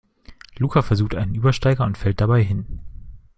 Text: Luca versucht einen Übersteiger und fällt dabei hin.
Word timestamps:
Luca 0.57 0.81
versucht 0.81 1.13
einen 1.13 1.35
Übersteiger 1.35 1.85
und 1.85 1.95
fällt 1.95 2.21
dabei 2.21 2.41
hin. 2.43 2.79